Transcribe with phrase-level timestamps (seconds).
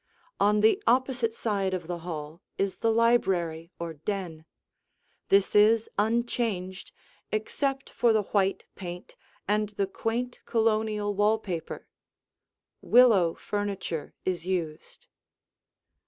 [0.39, 4.45] On the opposite side of the hall is the library or den.
[5.29, 6.91] This is unchanged,
[7.31, 9.15] except for the white paint
[9.47, 11.87] and the quaint Colonial wall paper.
[12.81, 15.05] Willow furniture is used.